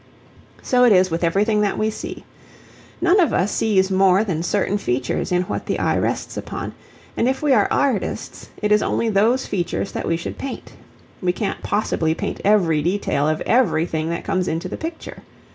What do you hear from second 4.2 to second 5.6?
than certain features in